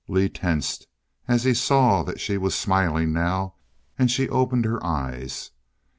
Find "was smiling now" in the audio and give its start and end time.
2.35-3.53